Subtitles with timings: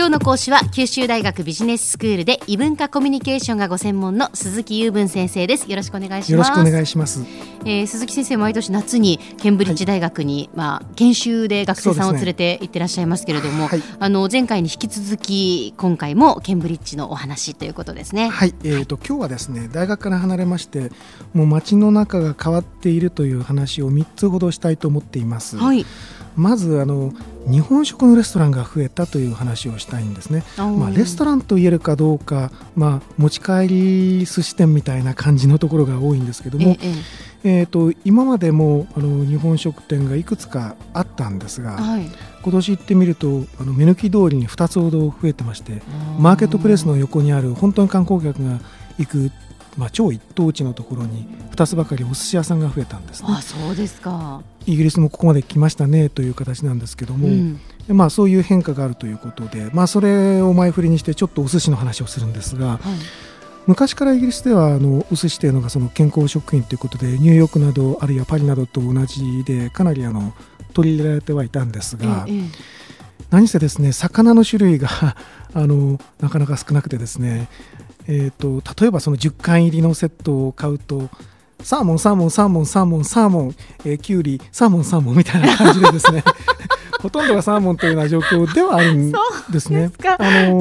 [0.00, 5.70] 今日の講師は九州大学ビジネススクールで異文化コミュニケーションがご専門の鈴木雄文先生です。
[5.70, 6.32] よろしくお願いします。
[6.32, 7.20] よろしくお願いします、
[7.66, 18.30] えー、鈴木先生毎年夏にケンブリッジ大学に、はい、まあ研修で学生さんを連れて行ってらっしゃいますけれども、ねはい、あの前回に引き続き今回もケンブリッジのお話ということですね。
[18.30, 20.90] はい、えーと、と今日はですね大学から離れまして
[21.34, 25.58] もう街の中が変わっているという話を3つほどしたいと思っています。
[25.58, 25.84] はい。
[26.36, 27.12] まずあの
[27.48, 36.92] 日本食のレストランが増えたという話をしたいんですね、まあ、レストランと言えるかどうか、まあ、持ち帰り寿司店みたいな感じのところが多いんですけども、ええ
[37.42, 42.06] えーと、今までもあの日本食店がいくつかあったんですが、はい、
[42.42, 45.82] 今年行ってみるとあの目抜き通りに2つほど増えてまして
[46.18, 48.60] マーケットプレスの横にある本当に観光客が
[48.98, 49.30] 行く
[49.76, 54.42] まあ、超一等地のところに2つばかりお寿司屋さんが増えたんです、ね、あそうですか。
[54.66, 62.78] イギリスもここまで来ましたねという形なんですけども、うん、まあ、そういう変化があるということで、まあ、それを前振りにしてちょっとお寿司の話をするんですが、はい、
[63.66, 70.34] 昔からイギリスではあのお寿司というのがその健康食品ということでニューヨークなどあるいはパリなどと同じでかなりあの
[70.72, 72.42] 取り入れられてはいたんですが、ええ、
[73.30, 74.88] 何せですね魚の種類が
[75.52, 77.48] あのなかなか少なくてですね
[78.12, 81.08] えーと、例えばその10缶入りのセットを買うと
[81.62, 86.24] サーモンサーモンサーモンサーモンサーモン、えー、キュウリサーモンサーモンみたいな感じでですね
[87.00, 89.12] ほとんどがサーモンというような状況ではあるん
[89.50, 89.90] ですね。
[90.18, 90.60] あの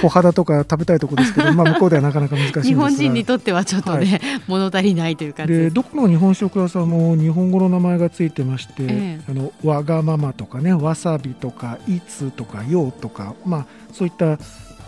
[0.00, 5.52] 小肌とか食べたいところですけど、まあ、向こうではなかなか難しいです日本人にとってはちょっとね、はい、物足りないという感じ。
[5.52, 9.20] でどこの日本食屋さんも日本語の名前がついてまして、え。
[9.28, 14.38] あのわがままとかねわさびとかいつとかようとか、まあ、そういった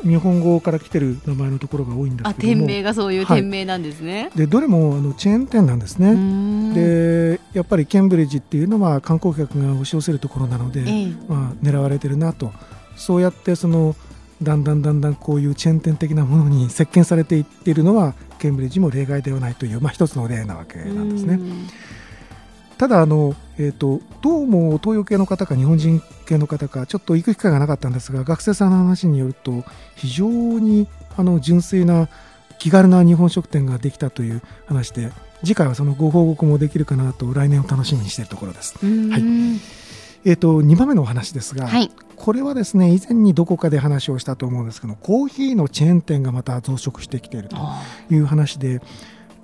[0.03, 2.64] 日本語から来てる名前のところが多いんですけども。
[2.64, 6.75] 店名がそういう店名なんですね、はい、でどれもあのチェーン店なんですね。
[6.75, 12.53] でやっぱりケンブリッジっていうのは観光客が押し寄せるところなので、えー、まあ、狙われてるなと。
[12.97, 13.97] そうやってその
[14.42, 21.39] だんだんだんだんこういうチェーン店的なものに席巻されていっているのはケンブリッジも例外ではないという、まあ、一つの例なわけなんですね。
[22.82, 29.62] ただあの、えーと、どうも東洋系の方か日本人系の方かちょっと行く機会がなかったんですが学生さんの話によると
[29.94, 32.08] 非常にあの純粋な
[32.58, 35.12] 気軽な日本食店ができたという話で
[35.44, 38.76] 次回はそのご報告もできるかなと来年を楽しみにしているところです。
[38.80, 39.22] はい。
[40.24, 47.56] えーと、2番目のお話ですが、はい、これはですね以前にどこかで話をしたと思うんですけどコーヒーのチェーン店がまた増殖してきていると
[48.10, 48.80] いう話で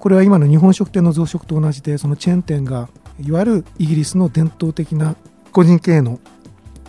[0.00, 2.88] これは今の日本食店の増殖と同じでそのチェーン店が
[3.20, 5.16] いわゆるイギリスの伝統的な
[5.52, 6.20] 個人経営の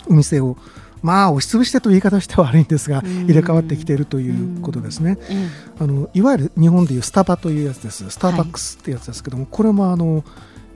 [0.07, 0.57] お店を
[1.01, 5.17] まあ押しつぶしてという言い方しては悪いんですが入れ替わってきているということですね。
[5.79, 8.09] あのいわゆる日本でいうスタバというやつです。
[8.09, 10.23] スターバックスってやつですけども、これもあの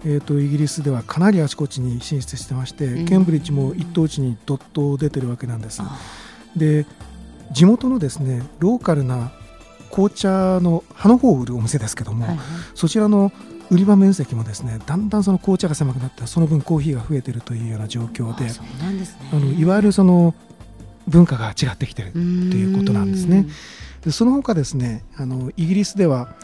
[0.05, 5.81] えーと、イギリスではかなりあちこちに進出してまして、ケンブリッジも一等地にどっと出てるわけなんです。
[6.55, 6.85] で
[7.51, 9.31] 地元のですねローカルな
[9.91, 13.31] 紅茶の葉の方を売るお店ですけども、はいはい、そちらの
[13.69, 18.47] 売り場面積もですねだんだんその紅茶が狭くなってその分コーヒーが増えているというような状況で
[19.31, 20.35] あのいわゆるその
[21.07, 23.47] 文化が違ってきているということなんですね。
[24.05, 26.35] でその他ですねあのイギリスでは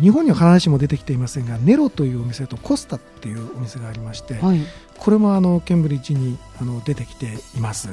[0.00, 4.60] 日本には必ずしも出てきていませんがネロというお店とコスタっていうお店がありまして、はい、
[4.98, 7.26] これもあのケンブリッジにあの出てきて
[7.56, 7.88] います。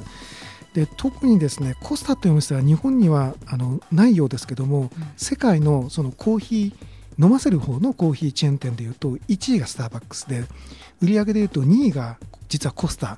[0.73, 10.43] で特にですねコスタというお店は日本にはあのないようですけども、うん、世界のそのコーヒー飲ませる方のコーヒーチェーン店でいうと1位がスターバックスで
[11.01, 12.17] 売上でいうと2位が
[12.47, 13.17] 実はコスタ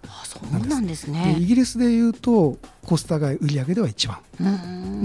[0.51, 1.35] なんですね。
[1.37, 4.19] イギリスでいうとコスタが売上では一番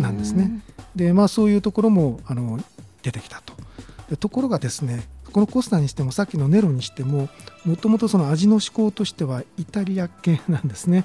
[0.00, 0.62] なんですね。
[0.94, 2.58] でまあそういうところもあの
[3.02, 3.54] 出てきたと。
[4.16, 7.28] ところがですねこのコスタにしてもさっきのネロにしても
[7.64, 11.04] もともとその味の思考としてはイタリア系なんですね。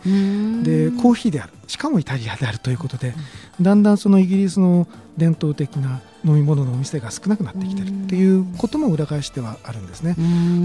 [0.63, 1.53] でコーヒーである。
[1.67, 3.13] しかもイタリアであるということで
[3.59, 10.15] だんだんそのイギリスの伝統的な飲み物のお店が少なくなってきてるっていうことも裏返してはあるんですね。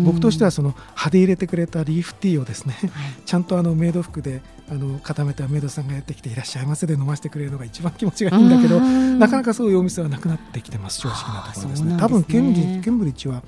[0.04, 2.90] 僕としてはその歯で入れてくれたリーフティーをですね、はい、
[3.26, 4.42] ちゃんとあのメイド服で
[4.72, 13.42] あの固めたメイドさんがやってきていらっしゃいませで飲ませてくれるのが一番気持ちがいいんだけどなかなかそういうお店はなくなってきてます正直なところですね、ね、多分ケンブリケンブリッジは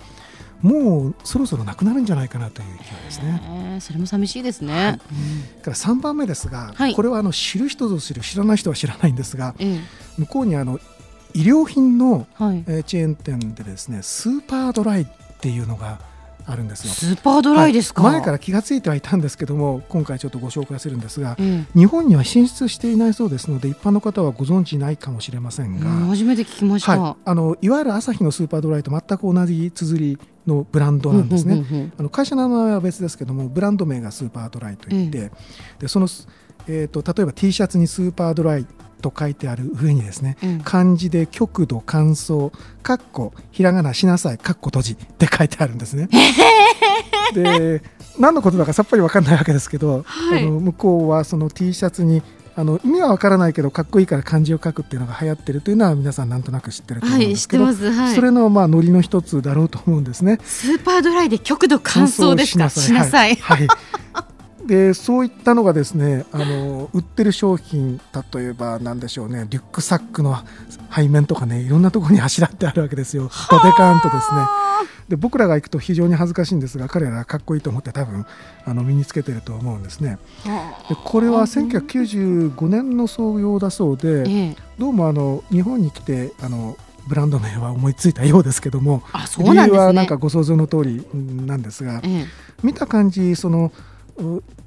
[0.60, 3.78] もうそろそろなくなるんじゃないかなという気がですね。
[3.80, 4.72] それも寂しいですね。
[4.72, 4.90] は
[5.58, 9.54] い、から3番目ですが、はい、これはあの知る人ぞ知る知らない人は知らないんですが、
[10.16, 10.80] 向こうにあの
[11.34, 15.06] 医療品の、チェーン店でですねスーパードライっ
[15.38, 16.00] ていうのが
[16.46, 16.92] あるんですよ。
[16.92, 35.30] スーパードライですか、はい、前から気が付いてはいたんですけども今回ちょっとご紹介するんですが、うん、日本には進出していないそうですので一般の方はご存知ないかもしれませんが、初めて聞きました、はい、あのいわゆる朝日のスーパードライと全く同じ綴りのブランドなんですね、あの会社の名前は別ですけどもブランド名がスーパードライといって、うん、
[35.78, 36.06] でその、
[36.68, 38.66] えーと、例えば T シャツにスーパードライ
[39.04, 42.50] と書いてある上にですね、うん、漢字で極度乾燥
[42.82, 46.08] かっこひらがなしなさいかっこ閉じって書いてあるんですね。
[47.34, 47.82] で
[48.18, 52.22] 何のことだかさっぱり分かんないわけですけど、はい、あの向こうはその T シャツに
[52.56, 60.38] あの意味は分からないけどかっこいいから漢字を書くっていうのが流行ってるというのは皆さんなんとなく知ってると思うんですけど、はいはい、それのまあノリの一つだろうと思うんですね。
[60.44, 62.70] スーパードライで極度乾燥ですか？
[62.70, 63.34] しなさい。
[63.34, 63.66] はい、
[64.66, 68.00] でそういったのがですねあの売ってる商品
[68.34, 70.36] 例えばなんでしょうねリュックサックの
[70.94, 73.30] 背面とかねいろんなところにあしらってあるわけですよ。
[73.50, 74.40] ドデカーンとですね。
[75.08, 78.24] で僕らが行くと非常に恥ずかしいんですが彼らはかっこいいと思って多分
[78.64, 80.18] あの身につけてると思うんですね。
[80.88, 86.76] でこれは1995年の創業だそうで、どうもあの日本に来てあの
[87.06, 89.02] ブランド名は思いついたようですけども、
[89.38, 92.00] 理由はなんかご想像の通りなんですが、
[92.62, 93.72] 見た感じその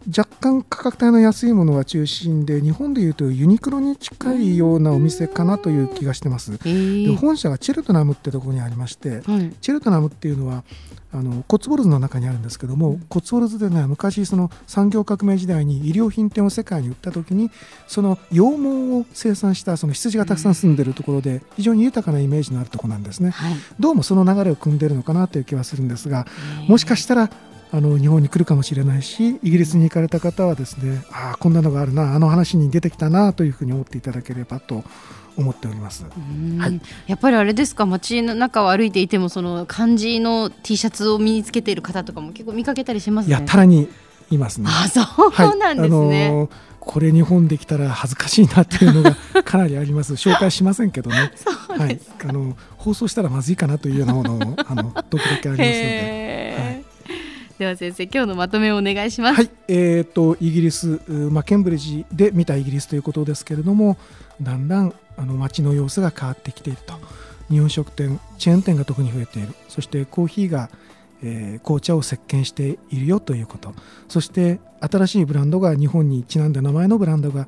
[0.07, 6.57] 若干価格帯の安いものが中心で日本でいうとユニクロに近いようなお店かなという気がしてます。
[6.57, 10.63] で本社がチェルトナムってところにありまして、はい、チェルトナムっていうのは
[11.13, 17.49] あのコッツボルズの中にあるんですけども、うん、コッツボルズでね昔その産業革命時代に衣料品店を世界に売った時に
[17.87, 26.27] その羊毛を生産したその羊がたくさん住んでるところで非常に豊かなイメージのあるところなんですね、はい、どうもその流れを組んでるのかなという気はするんですが
[26.67, 27.29] もしかしたら
[27.71, 34.83] あの日本に来るかもしれないしイギリスに行かれた方はですねああこんなのがあるなあの話に出てきたなというふうに思っていただければと
[35.37, 43.89] 思っております、はい、やっぱりあれですか街の中を歩いていてもその漢字の T シャツを身につけている方とかも結構見かけたりします、ね、やたらに
[44.29, 44.67] いますね。
[44.69, 45.01] あそ
[45.53, 46.27] うなんですね、はい。
[46.27, 46.49] あのー
[46.87, 50.13] これ日本できたら恥ずかしいなっていうのが かなりあります。
[50.13, 51.31] 紹介しませんけどね。
[51.67, 56.16] はい、あの放送したらまずいかなというようなものをあのどこだけありますので、はい、
[57.57, 59.35] では先生今日のまとめをお願いします。
[59.35, 59.49] はい。
[59.67, 63.97] えーと、イギリス、まあ、ケンブリッジで見たイギリスということですけれども
[64.39, 66.93] だんだんあの街の様子が変わってきていると。
[67.49, 69.49] 日本食店チェーン店が特に増えている。
[69.69, 70.69] そしてコーヒーが、
[71.23, 73.73] えー、紅茶を席巻しているよということ。
[74.07, 77.47] そして新しいブランドが日本にちなんだ名前のブランドが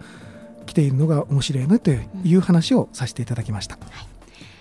[0.66, 3.76] 来ているのが面白いねという話をさせていただきました。
[3.76, 4.19] はい